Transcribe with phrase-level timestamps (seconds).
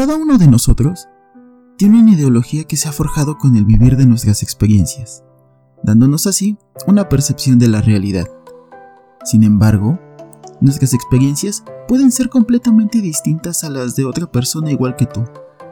[0.00, 1.10] Cada uno de nosotros
[1.76, 5.22] tiene una ideología que se ha forjado con el vivir de nuestras experiencias,
[5.82, 6.56] dándonos así
[6.86, 8.26] una percepción de la realidad.
[9.24, 9.98] Sin embargo,
[10.62, 15.22] nuestras experiencias pueden ser completamente distintas a las de otra persona igual que tú,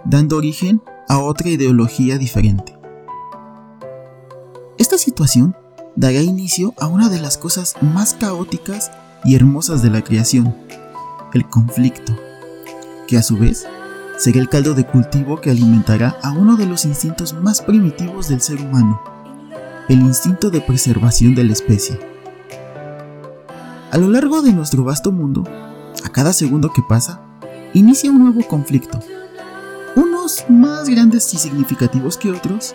[0.04, 2.78] dando origen a otra ideología diferente.
[4.76, 5.56] Esta situación
[5.96, 8.90] dará inicio a una de las cosas más caóticas
[9.24, 10.54] y hermosas de la creación,
[11.32, 12.14] el conflicto,
[13.06, 13.66] que a su vez
[14.18, 18.40] será el caldo de cultivo que alimentará a uno de los instintos más primitivos del
[18.40, 19.00] ser humano,
[19.88, 21.98] el instinto de preservación de la especie.
[23.90, 25.44] A lo largo de nuestro vasto mundo,
[26.04, 27.22] a cada segundo que pasa,
[27.74, 28.98] inicia un nuevo conflicto,
[29.94, 32.74] unos más grandes y significativos que otros,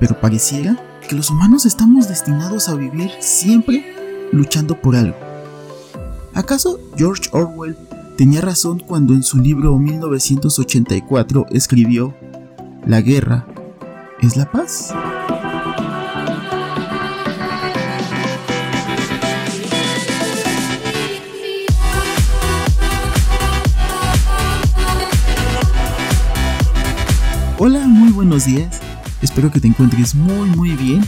[0.00, 0.76] pero pareciera
[1.08, 5.16] que los humanos estamos destinados a vivir siempre luchando por algo.
[6.34, 7.76] ¿Acaso George Orwell
[8.20, 12.14] tenía razón cuando en su libro 1984 escribió,
[12.84, 13.46] La guerra
[14.20, 14.92] es la paz?
[27.56, 28.82] Hola, muy buenos días.
[29.22, 31.00] Espero que te encuentres muy muy bien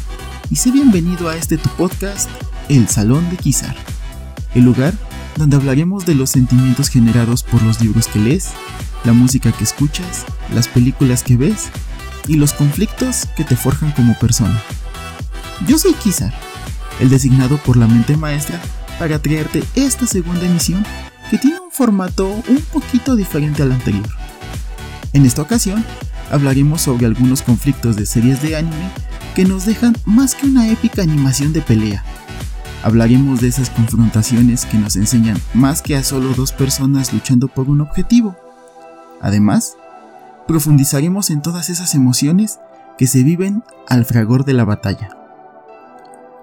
[0.49, 2.31] y sé bienvenido a este tu podcast,
[2.71, 3.77] El Salón de Kizar,
[4.55, 4.95] el lugar
[5.37, 8.51] donde hablaremos de los sentimientos generados por los libros que lees,
[9.05, 11.69] la música que escuchas, las películas que ves
[12.29, 14.63] y los conflictos que te forjan como persona.
[15.67, 16.33] Yo soy Kizar,
[17.01, 18.61] el designado por la mente maestra
[18.99, 20.85] para traerte esta segunda emisión
[21.31, 24.09] que tiene un formato un poquito diferente al anterior.
[25.13, 25.85] En esta ocasión,
[26.31, 28.91] hablaremos sobre algunos conflictos de series de anime
[29.35, 32.05] que nos dejan más que una épica animación de pelea.
[32.83, 37.69] Hablaremos de esas confrontaciones que nos enseñan más que a solo dos personas luchando por
[37.69, 38.37] un objetivo.
[39.21, 39.77] Además,
[40.49, 42.59] profundizaremos en todas esas emociones
[42.99, 45.17] que se viven al fragor de la batalla.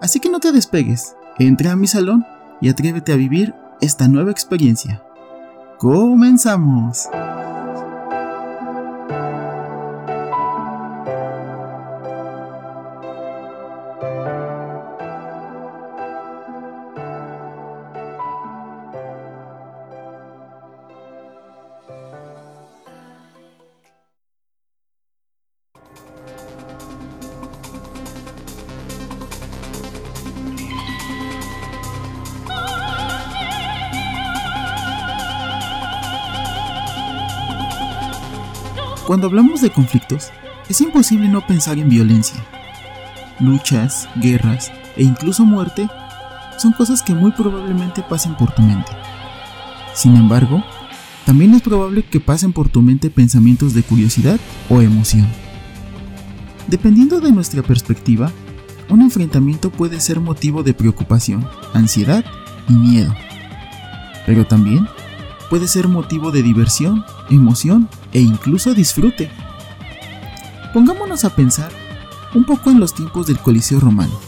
[0.02, 2.26] Así que no te despegues, entra a mi salón
[2.62, 5.04] y atrévete a vivir esta nueva experiencia.
[5.78, 7.10] ¡Comenzamos!
[39.10, 40.30] Cuando hablamos de conflictos,
[40.70, 42.46] es imposible no pensar en violencia.
[43.40, 45.90] Luchas, guerras e incluso muerte
[46.60, 48.92] son cosas que muy probablemente pasen por tu mente.
[49.96, 50.64] Sin embargo,
[51.26, 55.28] también es probable que pasen por tu mente pensamientos de curiosidad o emoción.
[56.68, 58.32] Dependiendo de nuestra perspectiva,
[58.90, 62.24] un enfrentamiento puede ser motivo de preocupación, ansiedad
[62.68, 63.16] y miedo.
[64.28, 64.88] Pero también
[65.50, 69.30] puede ser motivo de diversión, emoción e incluso disfrute.
[70.74, 71.72] Pongámonos a pensar
[72.36, 74.20] un poco en los tiempos del Coliseo Romano,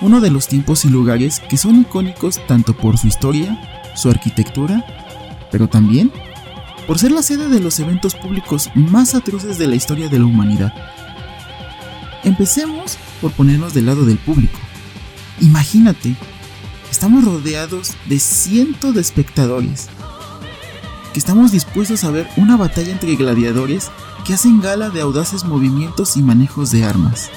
[0.00, 4.84] uno de los tiempos y lugares que son icónicos tanto por su historia, su arquitectura,
[5.50, 6.12] pero también
[6.86, 10.24] por ser la sede de los eventos públicos más atroces de la historia de la
[10.24, 10.72] humanidad.
[12.24, 14.58] Empecemos por ponernos del lado del público.
[15.40, 16.16] Imagínate,
[16.90, 19.88] estamos rodeados de cientos de espectadores
[21.12, 23.90] que estamos dispuestos a ver una batalla entre gladiadores
[24.24, 27.30] que hacen gala de audaces movimientos y manejos de armas.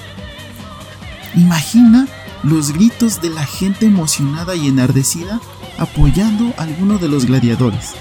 [1.35, 2.07] Imagina
[2.44, 5.39] los gritos de la gente emocionada y enardecida
[5.78, 7.94] apoyando a alguno de los gladiadores.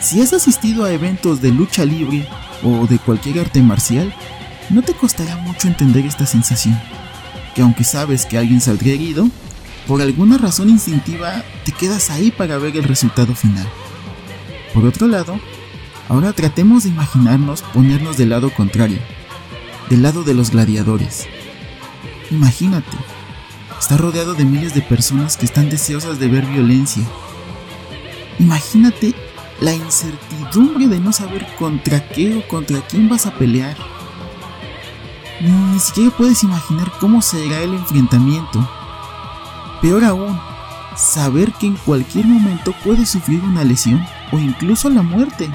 [0.00, 2.26] Si has asistido a eventos de lucha libre
[2.62, 4.14] o de cualquier arte marcial,
[4.70, 6.80] no te costará mucho entender esta sensación,
[7.54, 9.28] que aunque sabes que alguien saldría herido,
[9.88, 13.66] por alguna razón instintiva te quedas ahí para ver el resultado final.
[14.74, 15.40] Por otro lado,
[16.10, 18.98] ahora tratemos de imaginarnos ponernos del lado contrario,
[19.88, 21.26] del lado de los gladiadores.
[22.30, 22.98] Imagínate,
[23.80, 27.04] está rodeado de miles de personas que están deseosas de ver violencia.
[28.38, 29.14] Imagínate
[29.62, 33.78] la incertidumbre de no saber contra qué o contra quién vas a pelear.
[35.40, 38.68] Ni siquiera puedes imaginar cómo será el enfrentamiento
[39.80, 40.38] Peor aún,
[40.96, 45.48] saber que en cualquier momento puedes sufrir una lesión o incluso la muerte.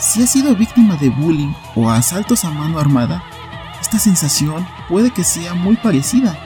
[0.00, 3.22] Si has sido víctima de bullying o asaltos a mano armada,
[3.80, 6.36] esta sensación puede que sea muy parecida.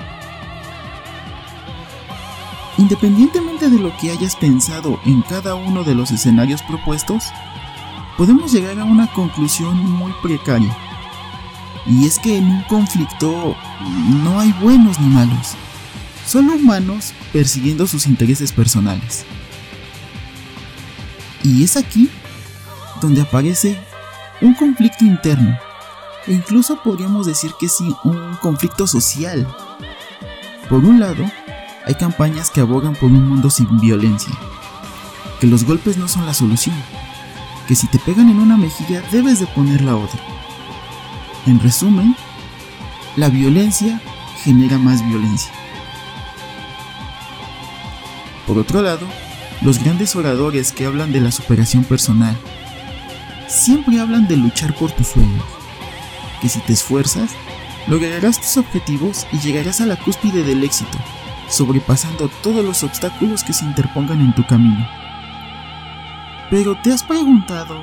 [2.77, 7.33] Independientemente de lo que hayas pensado en cada uno de los escenarios propuestos,
[8.19, 10.77] podemos llegar a una conclusión muy precaria.
[11.87, 13.57] Y es que en un conflicto
[14.23, 15.57] no hay buenos ni malos,
[16.29, 19.25] solo humanos persiguiendo sus intereses personales.
[21.43, 22.11] Y es aquí
[23.01, 23.81] donde aparece
[24.43, 25.59] un conflicto interno,
[26.27, 29.47] e incluso podríamos decir que sí, un conflicto social.
[30.69, 31.25] Por un lado,
[31.87, 34.35] hay campañas que abogan por un mundo sin violencia,
[35.41, 36.77] que los golpes no son la solución,
[37.67, 40.21] que si te pegan en una mejilla debes de poner la otra.
[41.47, 42.15] En resumen,
[43.17, 44.03] la violencia
[44.45, 45.58] genera más violencia.
[48.49, 49.07] Por otro lado,
[49.61, 52.35] los grandes oradores que hablan de la superación personal
[53.47, 55.45] siempre hablan de luchar por tus sueños,
[56.41, 57.31] que si te esfuerzas,
[57.89, 60.97] lograrás tus objetivos y llegarás a la cúspide del éxito,
[61.51, 64.89] sobrepasando todos los obstáculos que se interpongan en tu camino.
[66.49, 67.79] Pero ¿te has preguntado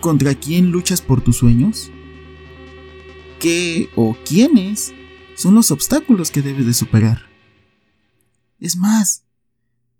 [0.00, 1.90] contra quién luchas por tus sueños?
[3.38, 4.94] ¿Qué o quiénes
[5.34, 7.26] son los obstáculos que debes de superar?
[8.58, 9.24] Es más,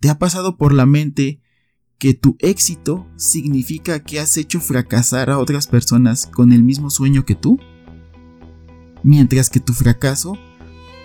[0.03, 1.41] ¿te ha pasado por la mente
[1.99, 7.25] que tu éxito significa que has hecho fracasar a otras personas con el mismo sueño
[7.25, 7.61] que tú?
[9.05, 10.37] Mientras que tu fracaso,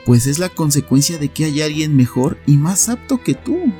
[0.08, 3.72] pues es la consecuencia de que hay alguien mejor y más apto que tú.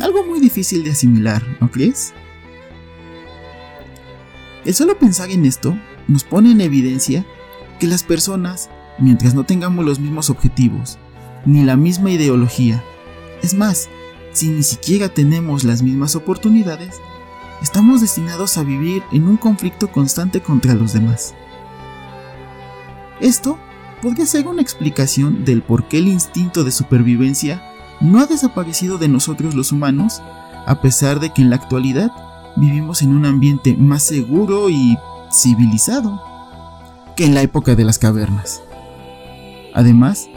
[0.00, 2.12] Algo muy difícil de asimilar, ¿no crees?
[4.64, 7.24] El solo pensar en esto nos pone en evidencia
[7.78, 10.98] que las personas, mientras no tengamos los mismos objetivos,
[11.46, 12.82] ni la misma ideología,
[13.42, 13.88] es más,
[14.32, 16.96] si ni siquiera tenemos las mismas oportunidades,
[17.62, 21.34] estamos destinados a vivir en un conflicto constante contra los demás.
[23.20, 23.58] Esto
[24.02, 27.62] podría ser una explicación del por qué el instinto de supervivencia
[28.00, 30.20] no ha desaparecido de nosotros los humanos,
[30.66, 32.10] a pesar de que en la actualidad
[32.56, 34.98] vivimos en un ambiente más seguro y
[35.32, 36.20] civilizado
[37.16, 38.62] que en la época de las cavernas.
[39.74, 40.28] Además,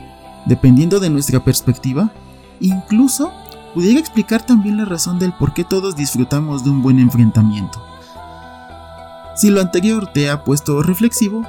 [0.45, 2.11] dependiendo de nuestra perspectiva,
[2.59, 3.31] incluso
[3.73, 7.81] pudiera explicar también la razón del por qué todos disfrutamos de un buen enfrentamiento.
[9.35, 11.43] Si lo anterior te ha puesto reflexivo,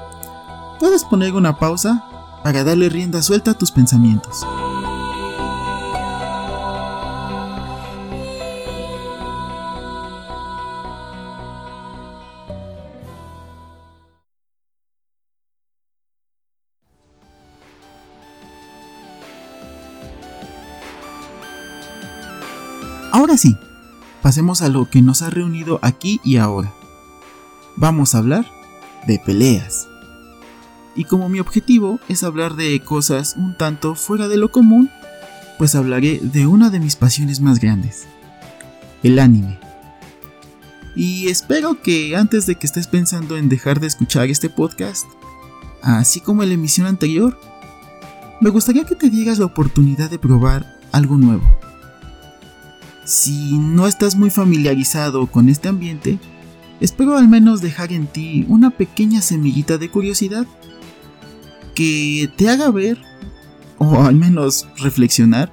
[0.78, 2.04] puedes poner una pausa
[2.42, 4.44] para darle rienda suelta a tus pensamientos.
[23.18, 23.56] Ahora sí,
[24.22, 26.72] pasemos a lo que nos ha reunido aquí y ahora.
[27.74, 28.46] Vamos a hablar
[29.08, 29.88] de peleas.
[30.94, 34.88] Y como mi objetivo es hablar de cosas un tanto fuera de lo común,
[35.58, 38.06] pues hablaré de una de mis pasiones más grandes,
[39.02, 39.58] el anime.
[40.94, 45.06] Y espero que antes de que estés pensando en dejar de escuchar este podcast,
[45.82, 47.36] así como en la emisión anterior,
[48.40, 51.42] me gustaría que te dieras la oportunidad de probar algo nuevo
[53.08, 56.18] si no estás muy familiarizado con este ambiente,
[56.78, 60.46] espero al menos dejar en ti una pequeña semillita de curiosidad
[61.74, 62.98] que te haga ver,
[63.78, 65.50] o al menos reflexionar,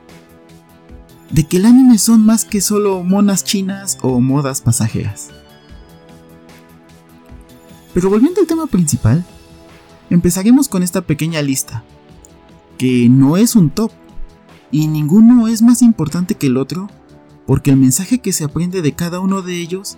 [1.31, 5.29] de que el anime son más que solo monas chinas o modas pasajeras.
[7.93, 9.25] Pero volviendo al tema principal,
[10.09, 11.85] empezaremos con esta pequeña lista,
[12.77, 13.93] que no es un top,
[14.71, 16.89] y ninguno es más importante que el otro
[17.45, 19.97] porque el mensaje que se aprende de cada uno de ellos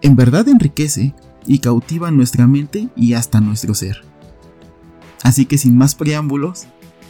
[0.00, 1.14] en verdad enriquece
[1.46, 4.04] y cautiva nuestra mente y hasta nuestro ser.
[5.22, 6.66] Así que sin más preámbulos,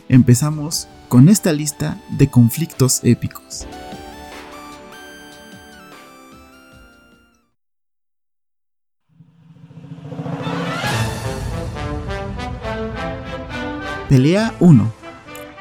[0.08, 3.66] empezamos con esta lista de conflictos épicos.
[14.08, 14.92] Pelea 1.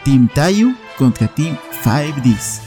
[0.06, 2.67] Team Tayu contra Team 5Ds.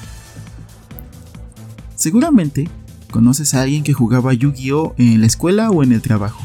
[2.01, 2.67] Seguramente
[3.11, 6.43] conoces a alguien que jugaba Yu-Gi-Oh en la escuela o en el trabajo.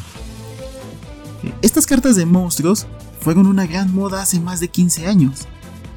[1.62, 2.88] Estas cartas de monstruos
[3.22, 5.48] fueron una gran moda hace más de 15 años,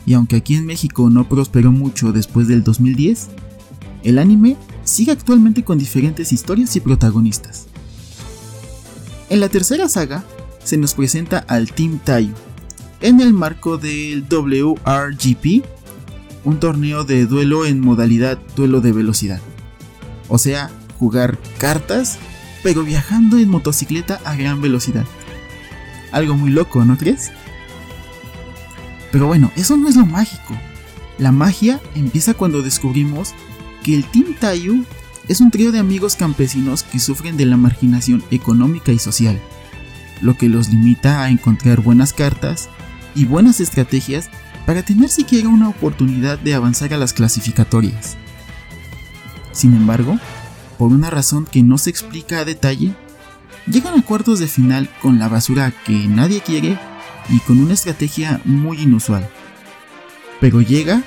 [0.06, 3.30] y aunque aquí en México no prosperó mucho después del 2010,
[4.04, 7.66] el anime sigue actualmente con diferentes historias y protagonistas.
[9.28, 10.24] En la tercera saga
[10.62, 12.34] se nos presenta al Team Tayu,
[13.00, 15.64] en el marco del WRGP,
[16.49, 19.40] un torneo de duelo en modalidad duelo de velocidad.
[20.28, 22.19] O sea, jugar cartas,
[22.62, 25.05] pero viajando en motocicleta a gran velocidad.
[26.11, 27.33] Algo muy loco, ¿no crees?
[29.12, 30.57] Pero bueno, eso no es lo mágico.
[31.19, 33.35] La magia empieza cuando descubrimos
[33.83, 34.87] que el Team Tayu
[35.28, 39.38] es un trío de amigos campesinos que sufren de la marginación económica y social,
[40.23, 42.71] lo que los limita a encontrar buenas cartas
[43.14, 44.31] y buenas estrategias
[44.68, 48.18] para tener siquiera una oportunidad de avanzar a las clasificatorias.
[49.50, 50.18] Sin embargo,
[50.76, 52.92] por una razón que no se explica a detalle,
[53.66, 56.78] llegan a cuartos de final con la basura que nadie quiere
[57.30, 59.26] y con una estrategia muy inusual.
[60.38, 61.02] Pero llega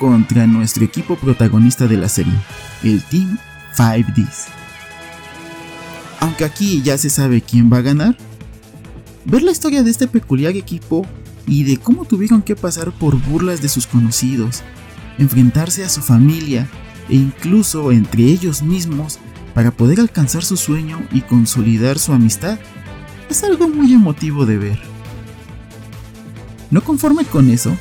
[0.00, 2.34] contra nuestro equipo protagonista de la serie,
[2.82, 3.38] el Team
[3.76, 4.46] 5Ds.
[6.18, 8.16] Aunque aquí ya se sabe quién va a ganar,
[9.24, 11.06] ver la historia de este peculiar equipo
[11.46, 14.62] y de cómo tuvieron que pasar por burlas de sus conocidos,
[15.18, 16.68] enfrentarse a su familia
[17.08, 19.18] e incluso entre ellos mismos
[19.54, 22.58] para poder alcanzar su sueño y consolidar su amistad,
[23.30, 24.78] es algo muy emotivo de ver.
[26.70, 27.76] No conforme con eso,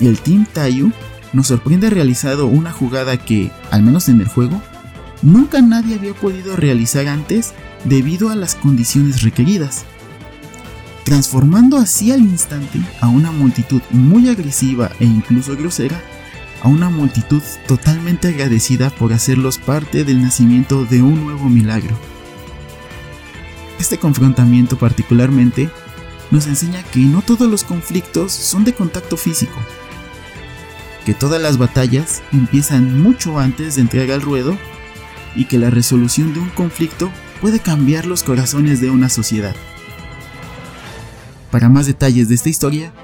[0.00, 0.90] el Team Tayu
[1.32, 4.60] nos sorprende realizado una jugada que, al menos en el juego,
[5.22, 7.52] nunca nadie había podido realizar antes
[7.84, 9.84] debido a las condiciones requeridas,
[11.04, 16.00] transformando así al instante a una multitud muy agresiva e incluso grosera
[16.62, 21.96] a una multitud totalmente agradecida por hacerlos parte del nacimiento de un nuevo milagro.
[23.80, 25.68] Este confrontamiento particularmente
[26.30, 29.58] nos enseña que no todos los conflictos son de contacto físico,
[31.04, 34.56] que todas las batallas empiezan mucho antes de entrar al ruedo
[35.34, 39.56] y que la resolución de un conflicto puede cambiar los corazones de una sociedad.
[41.52, 42.94] Para más detalles de esta historia,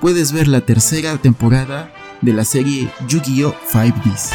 [0.00, 1.92] puedes ver la tercera temporada
[2.22, 3.52] de la serie Yu-Gi-Oh!
[3.68, 4.30] 5Ds.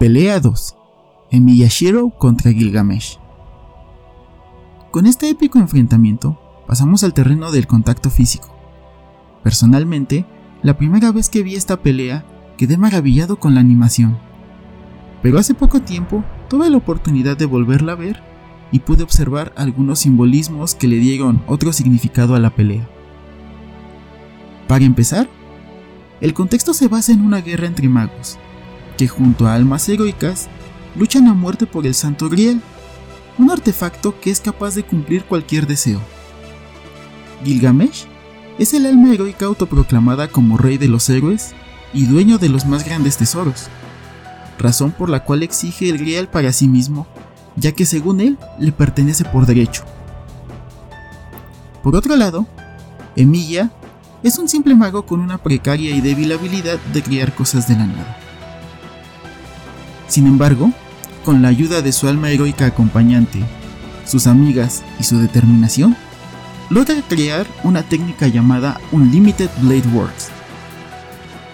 [0.00, 0.76] Pelea 2.
[1.30, 3.18] Emiyashiro contra Gilgamesh.
[4.94, 8.54] Con este épico enfrentamiento, pasamos al terreno del contacto físico.
[9.42, 10.24] Personalmente,
[10.62, 12.24] la primera vez que vi esta pelea,
[12.56, 14.16] quedé maravillado con la animación.
[15.20, 18.22] Pero hace poco tiempo tuve la oportunidad de volverla a ver
[18.70, 22.88] y pude observar algunos simbolismos que le dieron otro significado a la pelea.
[24.68, 25.28] Para empezar,
[26.20, 28.38] el contexto se basa en una guerra entre magos,
[28.96, 30.48] que junto a almas heroicas
[30.94, 32.62] luchan a muerte por el Santo Grial,
[33.38, 36.00] un artefacto que es capaz de cumplir cualquier deseo.
[37.44, 38.06] Gilgamesh
[38.58, 41.54] es el alma heroica autoproclamada como rey de los héroes
[41.92, 43.66] y dueño de los más grandes tesoros,
[44.58, 47.06] razón por la cual exige el Grial para sí mismo,
[47.56, 49.84] ya que según él le pertenece por derecho.
[51.82, 52.46] Por otro lado,
[53.16, 53.70] Emilia
[54.22, 57.86] es un simple mago con una precaria y débil habilidad de crear cosas de la
[57.86, 58.16] nada.
[60.08, 60.72] Sin embargo,
[61.24, 63.42] con la ayuda de su alma heroica acompañante,
[64.06, 65.96] sus amigas y su determinación,
[66.70, 70.28] logra crear una técnica llamada Unlimited Blade Works.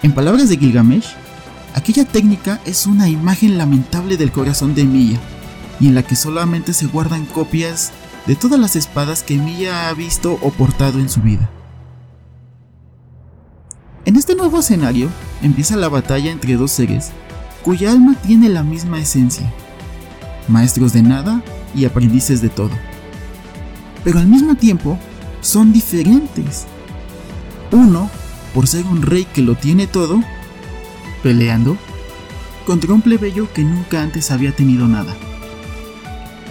[0.03, 1.07] En palabras de Gilgamesh,
[1.73, 5.19] aquella técnica es una imagen lamentable del corazón de Emilia,
[5.79, 7.91] y en la que solamente se guardan copias
[8.27, 11.49] de todas las espadas que Emilia ha visto o portado en su vida.
[14.05, 15.09] En este nuevo escenario
[15.41, 17.11] empieza la batalla entre dos seres
[17.63, 19.51] cuya alma tiene la misma esencia,
[20.51, 21.43] maestros de nada
[21.73, 22.71] y aprendices de todo
[24.03, 24.97] pero al mismo tiempo
[25.41, 26.65] son diferentes.
[27.71, 28.09] Uno,
[28.53, 30.21] por ser un rey que lo tiene todo,
[31.23, 31.77] peleando
[32.65, 35.15] contra un plebeyo que nunca antes había tenido nada.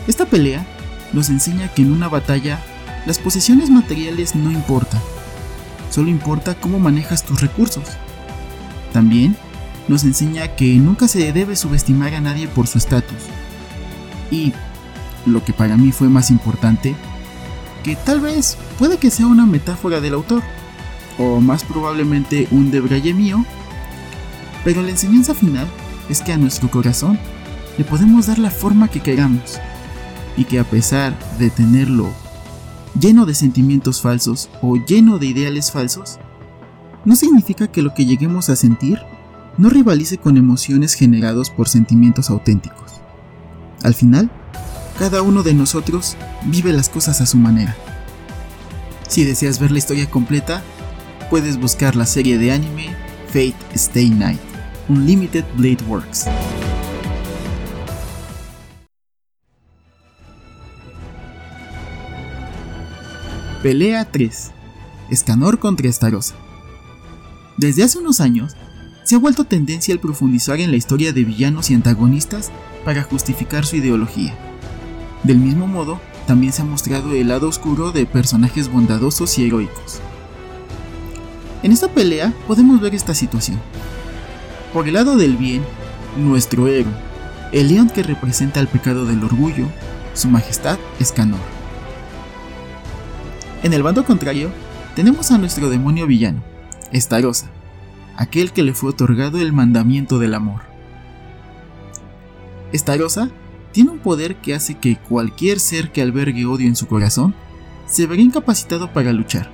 [0.07, 0.67] Esta pelea
[1.13, 2.63] nos enseña que en una batalla
[3.07, 5.01] las posesiones materiales no importan,
[5.91, 7.85] solo importa cómo manejas tus recursos.
[8.93, 9.37] También
[9.89, 13.19] nos enseña que nunca se debe subestimar a nadie por su estatus.
[14.31, 14.53] Y,
[15.27, 16.95] lo que para mí fue más importante,
[17.85, 20.43] que tal vez puede que sea una metáfora del autor,
[21.19, 23.45] o más probablemente un debraye mío,
[24.65, 25.69] pero la enseñanza final
[26.09, 27.19] es que a nuestro corazón
[27.79, 29.59] le podemos dar la forma que queramos,
[30.37, 32.09] y que a pesar de tenerlo
[32.99, 36.19] lleno de sentimientos falsos o lleno de ideales falsos,
[37.05, 39.01] no significa que lo que lleguemos a sentir
[39.59, 42.90] no rivalice con emociones generados por sentimientos auténticos.
[43.83, 44.31] Al final,
[44.99, 47.75] cada uno de nosotros vive las cosas a su manera.
[49.09, 50.63] Si deseas ver la historia completa,
[51.31, 52.95] puedes buscar la serie de anime
[53.29, 54.41] Fate Stay Night,
[54.89, 56.27] Unlimited Blade Works.
[63.63, 64.51] Pelea 3.
[65.11, 66.35] Escanor contra Estarosa.
[67.57, 68.57] Desde hace unos años,
[69.05, 72.51] se ha vuelto tendencia el profundizar en la historia de villanos y antagonistas
[72.85, 74.37] para justificar su ideología.
[75.25, 80.01] Del mismo modo, también se ha mostrado el lado oscuro de personajes bondadosos y heroicos.
[81.63, 83.61] En esta pelea podemos ver esta situación.
[84.73, 85.63] Por el lado del bien,
[86.17, 86.93] nuestro héroe,
[87.53, 89.67] el león que representa el pecado del orgullo,
[90.15, 91.41] su majestad Escanor.
[93.63, 94.51] En el bando contrario,
[94.95, 96.43] tenemos a nuestro demonio villano,
[96.93, 97.51] Estarosa,
[98.21, 100.61] aquel que le fue otorgado el mandamiento del amor.
[102.71, 103.31] Estarosa
[103.73, 107.35] tiene un poder que hace que cualquier ser que albergue odio en su corazón
[107.87, 109.51] se verá incapacitado para luchar,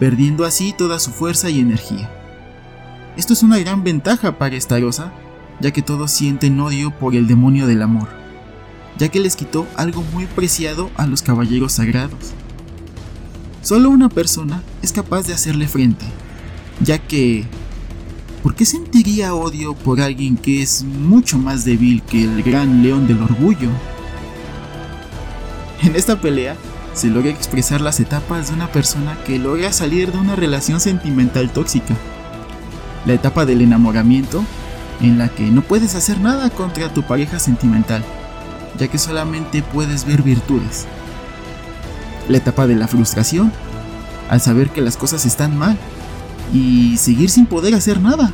[0.00, 2.10] perdiendo así toda su fuerza y energía.
[3.16, 5.12] Esto es una gran ventaja para Estarosa,
[5.60, 8.08] ya que todos sienten odio por el demonio del amor,
[8.98, 12.32] ya que les quitó algo muy preciado a los caballeros sagrados.
[13.62, 16.06] Solo una persona es capaz de hacerle frente,
[16.80, 17.46] ya que
[18.44, 23.06] ¿por qué sentiría odio por alguien que es mucho más débil que el gran león
[23.06, 23.70] del orgullo?
[25.82, 26.54] En esta pelea
[26.92, 31.50] se logra expresar las etapas de una persona que logra salir de una relación sentimental
[31.54, 31.96] tóxica.
[33.06, 34.44] La etapa del enamoramiento,
[35.00, 38.04] en la que no puedes hacer nada contra tu pareja sentimental,
[38.78, 40.84] ya que solamente puedes ver virtudes
[42.28, 43.50] la etapa de la frustración,
[44.28, 45.78] al saber que las cosas están mal
[46.54, 48.32] y seguir sin poder hacer nada.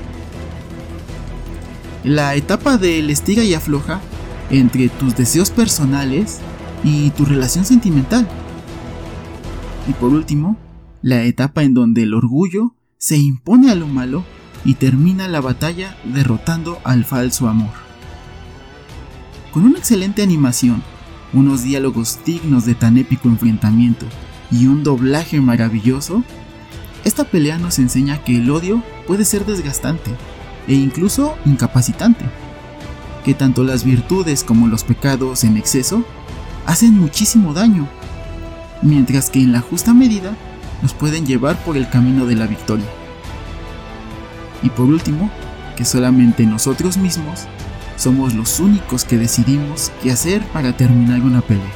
[2.04, 4.00] La etapa del estira y afloja
[4.50, 6.38] entre tus deseos personales
[6.84, 8.28] y tu relación sentimental.
[9.88, 10.56] Y por último,
[11.02, 14.22] la etapa en donde el orgullo se impone a lo malo
[14.64, 17.72] y termina la batalla derrotando al falso amor.
[19.52, 20.82] Con una excelente animación
[21.32, 24.06] unos diálogos dignos de tan épico enfrentamiento
[24.50, 26.24] y un doblaje maravilloso,
[27.10, 30.12] esta pelea nos enseña que el odio puede ser desgastante
[30.68, 32.24] e incluso incapacitante,
[33.24, 36.04] que tanto las virtudes como los pecados en exceso
[36.66, 37.88] hacen muchísimo daño,
[38.80, 40.36] mientras que en la justa medida
[40.82, 42.86] nos pueden llevar por el camino de la victoria.
[44.62, 45.32] Y por último,
[45.76, 47.40] que solamente nosotros mismos
[47.96, 51.72] somos los únicos que decidimos qué hacer para terminar una pelea.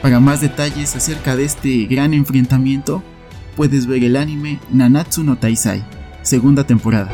[0.00, 3.02] Para más detalles acerca de este gran enfrentamiento,
[3.56, 5.82] puedes ver el anime Nanatsu no Taisai,
[6.22, 7.10] segunda temporada.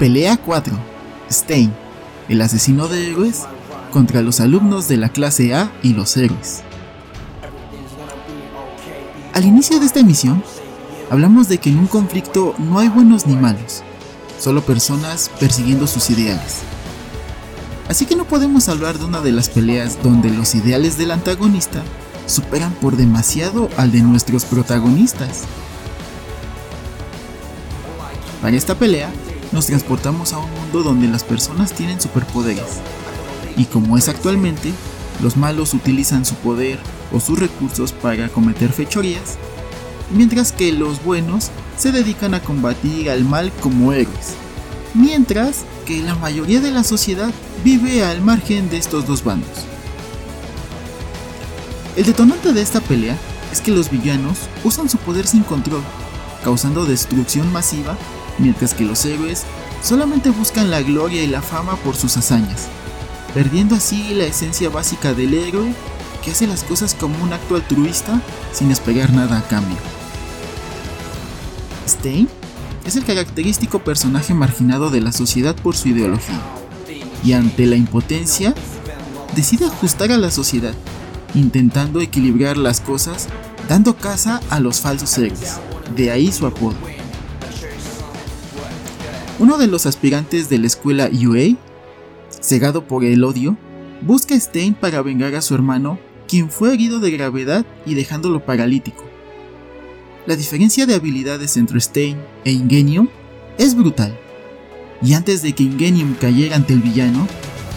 [0.00, 0.74] Pelea 4.
[1.30, 1.72] Stein,
[2.28, 3.42] el asesino de héroes,
[3.92, 6.62] contra los alumnos de la clase A y los héroes.
[9.34, 10.42] Al inicio de esta emisión,
[11.10, 13.82] hablamos de que en un conflicto no hay buenos ni malos,
[14.38, 16.62] solo personas persiguiendo sus ideales.
[17.88, 21.82] Así que no podemos hablar de una de las peleas donde los ideales del antagonista
[22.26, 25.42] superan por demasiado al de nuestros protagonistas.
[28.40, 29.10] Para esta pelea,
[29.52, 32.80] nos transportamos a un mundo donde las personas tienen superpoderes,
[33.56, 34.72] y como es actualmente,
[35.22, 36.78] los malos utilizan su poder
[37.12, 39.36] o sus recursos para cometer fechorías,
[40.10, 44.34] mientras que los buenos se dedican a combatir al mal como héroes,
[44.94, 47.30] mientras que la mayoría de la sociedad
[47.62, 49.66] vive al margen de estos dos bandos.
[51.96, 53.16] El detonante de esta pelea
[53.52, 55.82] es que los villanos usan su poder sin control,
[56.42, 57.96] causando destrucción masiva,
[58.38, 59.44] mientras que los héroes
[59.82, 62.66] solamente buscan la gloria y la fama por sus hazañas,
[63.32, 65.74] perdiendo así la esencia básica del héroe
[66.24, 68.20] que hace las cosas como un acto altruista
[68.52, 69.76] sin esperar nada a cambio.
[72.84, 76.40] Es el característico personaje marginado de la sociedad por su ideología,
[77.24, 78.54] y ante la impotencia,
[79.34, 80.74] decide ajustar a la sociedad,
[81.34, 83.28] intentando equilibrar las cosas,
[83.68, 85.58] dando caza a los falsos héroes,
[85.96, 86.76] de ahí su apodo.
[89.38, 91.56] Uno de los aspirantes de la escuela UA,
[92.40, 93.56] cegado por el odio,
[94.02, 98.44] busca a Stein para vengar a su hermano quien fue herido de gravedad y dejándolo
[98.44, 99.04] paralítico.
[100.26, 103.08] La diferencia de habilidades entre Stein e Ingenium
[103.58, 104.18] es brutal,
[105.02, 107.28] y antes de que Ingenium cayera ante el villano,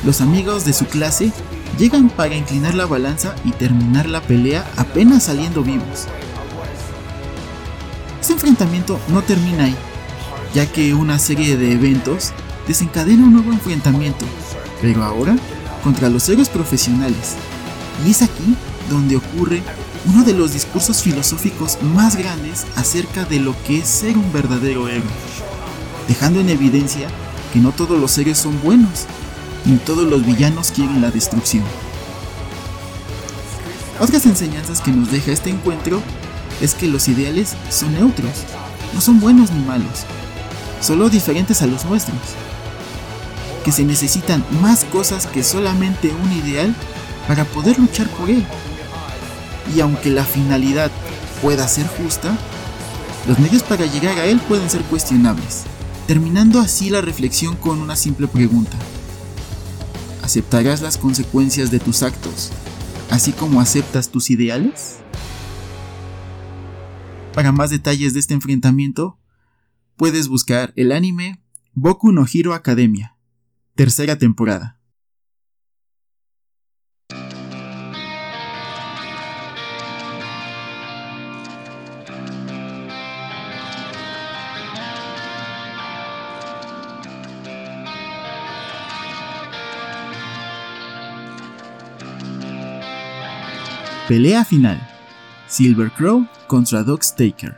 [0.05, 1.33] los amigos de su clase
[1.77, 6.07] llegan para inclinar la balanza y terminar la pelea apenas saliendo vivos.
[8.21, 9.75] Este enfrentamiento no termina ahí,
[10.53, 12.31] ya que una serie de eventos
[12.65, 14.25] desencadena un nuevo enfrentamiento,
[14.81, 15.36] pero ahora
[15.83, 17.36] contra los héroes profesionales,
[18.05, 18.55] y es aquí
[18.89, 19.62] donde ocurre
[20.06, 24.88] uno de los discursos filosóficos más grandes acerca de lo que es ser un verdadero
[24.88, 25.10] héroe,
[26.08, 27.08] dejando en evidencia
[27.54, 29.06] que no todos los héroes son buenos,
[29.65, 31.63] ni todos los villanos quieren la destrucción.
[34.00, 36.02] Otras enseñanzas que nos deja este encuentro
[36.62, 38.32] es que los ideales son neutros,
[38.93, 40.06] no son buenos ni malos,
[40.82, 42.17] solo diferentes a los nuestros.
[43.65, 46.73] Que se necesitan más cosas que solamente un ideal
[47.28, 48.45] para poder luchar por él.
[49.75, 50.91] Y aunque la finalidad
[51.41, 52.38] pueda ser justa,
[53.27, 55.63] los medios para llegar a él pueden ser cuestionables,
[56.08, 58.77] terminando así la reflexión con una simple pregunta.
[60.23, 62.51] ¿Aceptarás las consecuencias de tus actos,
[63.10, 64.97] así como aceptas tus ideales?
[67.34, 69.19] Para más detalles de este enfrentamiento,
[69.95, 71.39] puedes buscar el anime
[71.73, 73.15] Boku no Hero Academia,
[73.75, 74.76] tercera temporada.
[94.07, 94.79] Pelea final.
[95.49, 97.57] Silver Crow contra Taker.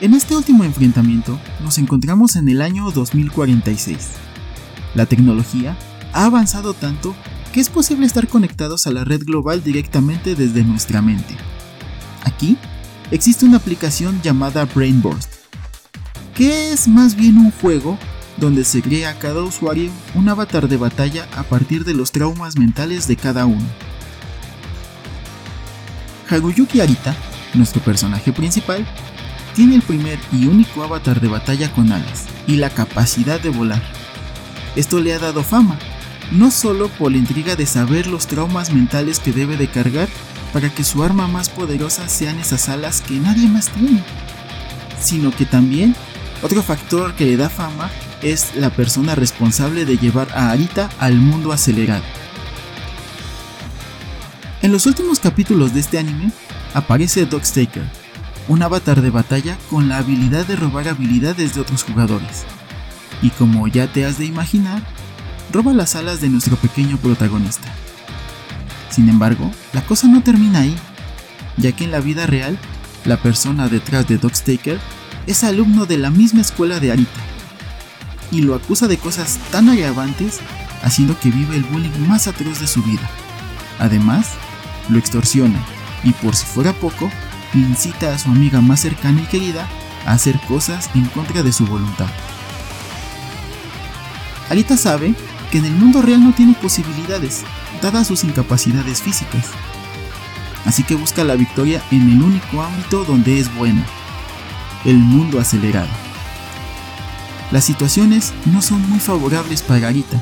[0.00, 4.08] En este último enfrentamiento nos encontramos en el año 2046.
[4.96, 5.76] La tecnología
[6.12, 7.14] ha avanzado tanto
[7.52, 11.36] que es posible estar conectados a la red global directamente desde nuestra mente.
[12.24, 12.58] Aquí
[13.12, 15.30] existe una aplicación llamada Brainburst,
[16.34, 17.96] que es más bien un juego
[18.36, 22.58] donde se crea a cada usuario un avatar de batalla a partir de los traumas
[22.58, 23.91] mentales de cada uno.
[26.28, 27.14] Haguyuki Arita,
[27.54, 28.86] nuestro personaje principal,
[29.54, 33.82] tiene el primer y único avatar de batalla con alas y la capacidad de volar.
[34.76, 35.78] Esto le ha dado fama,
[36.30, 40.08] no solo por la intriga de saber los traumas mentales que debe de cargar
[40.52, 44.02] para que su arma más poderosa sean esas alas que nadie más tiene,
[45.00, 45.94] sino que también
[46.42, 47.90] otro factor que le da fama
[48.22, 52.02] es la persona responsable de llevar a Arita al mundo acelerado.
[54.62, 56.30] En los últimos capítulos de este anime
[56.72, 57.82] aparece Dogstaker,
[58.46, 62.44] un avatar de batalla con la habilidad de robar habilidades de otros jugadores.
[63.22, 64.80] Y como ya te has de imaginar,
[65.52, 67.74] roba las alas de nuestro pequeño protagonista.
[68.88, 70.76] Sin embargo, la cosa no termina ahí,
[71.56, 72.56] ya que en la vida real,
[73.04, 74.78] la persona detrás de Dogstaker
[75.26, 77.20] es alumno de la misma escuela de Arita,
[78.30, 80.38] y lo acusa de cosas tan agravantes,
[80.84, 83.10] haciendo que vive el bullying más atroz de su vida.
[83.80, 84.28] Además,
[84.88, 85.64] lo extorsiona
[86.04, 87.10] y por si fuera poco,
[87.54, 89.68] incita a su amiga más cercana y querida
[90.06, 92.08] a hacer cosas en contra de su voluntad.
[94.48, 95.14] Alita sabe
[95.50, 97.42] que en el mundo real no tiene posibilidades,
[97.80, 99.46] dadas sus incapacidades físicas.
[100.64, 103.84] Así que busca la victoria en el único ámbito donde es buena,
[104.84, 105.88] el mundo acelerado.
[107.50, 110.20] Las situaciones no son muy favorables para Alita,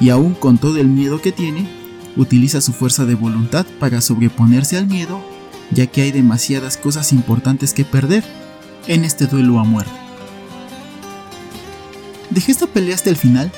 [0.00, 1.83] y aún con todo el miedo que tiene,
[2.16, 5.24] utiliza su fuerza de voluntad para sobreponerse al miedo,
[5.70, 8.24] ya que hay demasiadas cosas importantes que perder
[8.86, 9.92] en este duelo a muerte.
[12.30, 13.50] Dejé esta pelea hasta el final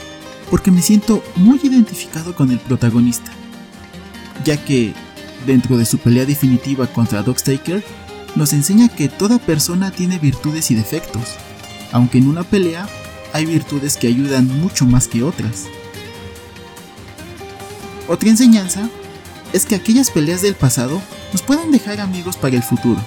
[0.50, 3.30] porque me siento muy identificado con el protagonista,
[4.44, 4.94] ya que,
[5.46, 7.82] dentro de su pelea definitiva contra Dogstaker,
[8.36, 11.36] nos enseña que toda persona tiene virtudes y defectos,
[11.90, 12.88] aunque en una pelea
[13.32, 15.64] hay virtudes que ayudan mucho más que otras.
[18.08, 18.88] Otra enseñanza
[19.52, 23.00] es que aquellas peleas del pasado nos pueden dejar amigos para el futuro,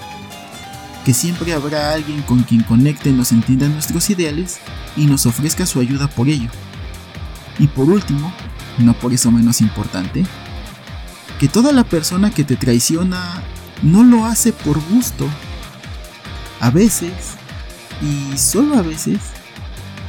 [1.05, 4.59] que siempre habrá alguien con quien conecte nos entienda nuestros ideales
[4.97, 6.49] y nos ofrezca su ayuda por ello.
[7.59, 8.33] Y por último,
[8.77, 10.25] no por eso menos importante,
[11.39, 13.41] que toda la persona que te traiciona
[13.81, 15.29] no lo hace por gusto.
[16.59, 17.13] A veces,
[18.01, 19.19] y solo a veces,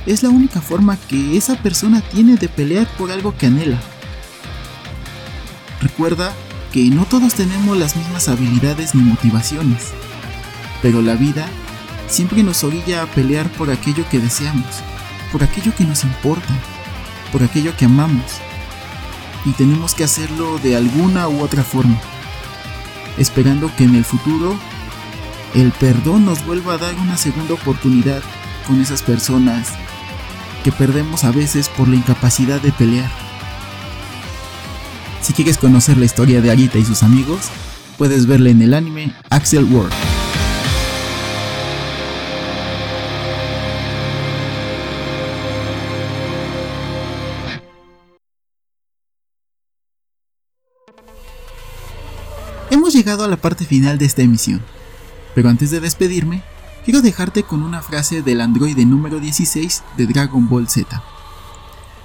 [0.07, 3.81] es la única forma que esa persona tiene de pelear por algo que anhela.
[5.81, 6.35] Recuerda
[6.73, 9.89] que no todos tenemos las mismas habilidades ni motivaciones,
[10.83, 11.49] pero la vida
[12.07, 14.67] siempre nos orilla a pelear por aquello que deseamos,
[15.33, 16.53] por aquello que nos importa,
[17.33, 18.25] por aquello que amamos,
[19.45, 21.99] y tenemos que hacerlo de alguna u otra forma,
[23.17, 24.57] esperando que en el futuro
[25.55, 28.23] el perdón nos vuelva a dar una segunda oportunidad
[28.67, 29.69] con esas personas
[30.63, 33.11] que perdemos a veces por la incapacidad de pelear.
[35.23, 37.51] Si quieres conocer la historia de Arita y sus amigos,
[37.99, 39.93] puedes verla en el anime Axel World.
[52.71, 54.63] Hemos llegado a la parte final de esta emisión,
[55.35, 56.43] pero antes de despedirme,
[56.85, 61.03] quiero dejarte con una frase del androide número 16 de Dragon Ball Z,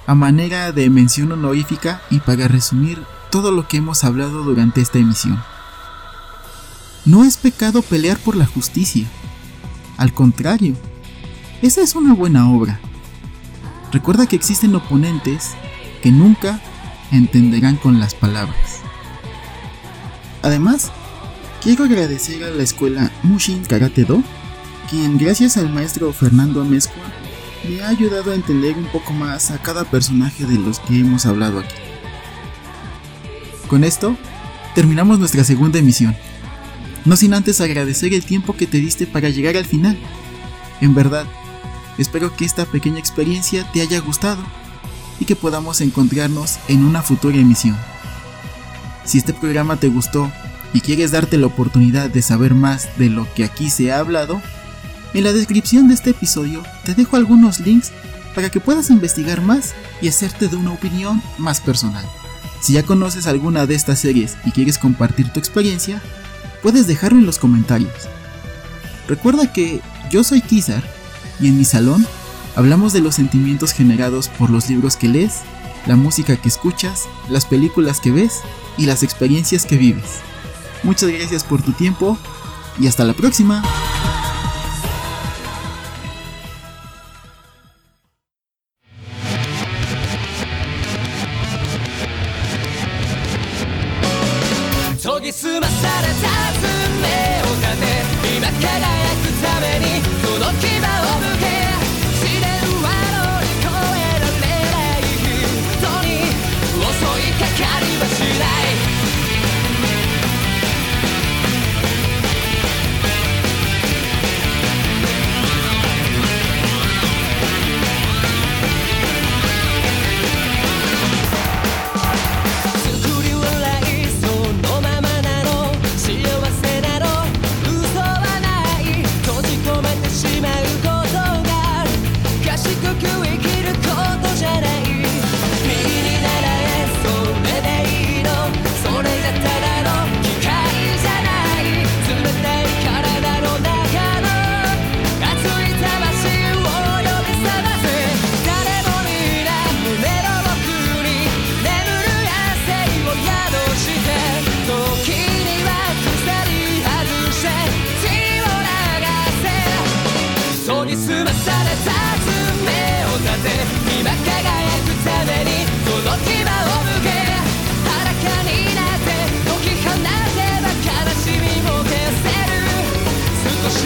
[0.06, 4.98] a manera de mención honorífica y para resumir todo lo que hemos hablado durante esta
[4.98, 5.42] emisión.
[7.04, 9.06] No es pecado pelear por la justicia.
[9.96, 10.74] Al contrario,
[11.62, 12.80] esa es una buena obra.
[13.92, 15.54] Recuerda que existen oponentes
[16.02, 16.60] que nunca
[17.12, 18.80] entenderán con las palabras.
[20.42, 20.92] Además,
[21.62, 24.22] quiero agradecer a la escuela Mushin Karate Do,
[24.90, 27.02] quien gracias al maestro Fernando Amezcua
[27.64, 31.26] me ha ayudado a entender un poco más a cada personaje de los que hemos
[31.26, 31.74] hablado aquí.
[33.68, 34.16] Con esto,
[34.74, 36.16] terminamos nuestra segunda emisión.
[37.04, 39.98] No sin antes agradecer el tiempo que te diste para llegar al final.
[40.80, 41.26] En verdad,
[41.98, 44.42] espero que esta pequeña experiencia te haya gustado
[45.18, 47.76] y que podamos encontrarnos en una futura emisión.
[49.04, 50.30] Si este programa te gustó
[50.72, 54.42] y quieres darte la oportunidad de saber más de lo que aquí se ha hablado,
[55.16, 57.90] en la descripción de este episodio te dejo algunos links
[58.34, 62.04] para que puedas investigar más y hacerte de una opinión más personal.
[62.60, 66.02] Si ya conoces alguna de estas series y quieres compartir tu experiencia,
[66.62, 67.94] puedes dejarlo en los comentarios.
[69.08, 70.82] Recuerda que yo soy Kizar
[71.40, 72.06] y en mi salón
[72.54, 75.40] hablamos de los sentimientos generados por los libros que lees,
[75.86, 78.42] la música que escuchas, las películas que ves
[78.76, 80.20] y las experiencias que vives.
[80.82, 82.18] Muchas gracias por tu tiempo
[82.78, 83.62] y hasta la próxima.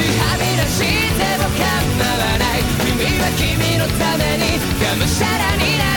[0.00, 2.62] はみ出しても構わない。
[2.84, 5.89] 君は君のためにがむしゃらになる。